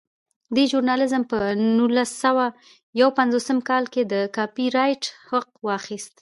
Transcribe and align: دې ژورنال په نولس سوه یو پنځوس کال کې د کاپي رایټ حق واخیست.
دې 0.55 0.63
ژورنال 0.71 1.01
په 1.31 1.37
نولس 1.77 2.11
سوه 2.23 2.45
یو 3.01 3.09
پنځوس 3.17 3.47
کال 3.69 3.83
کې 3.93 4.01
د 4.11 4.13
کاپي 4.35 4.65
رایټ 4.77 5.03
حق 5.29 5.49
واخیست. 5.67 6.13